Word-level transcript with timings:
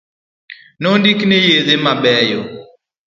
Nondikne 0.81 1.37
yedhe 1.47 1.75
mabeyo 1.85 2.41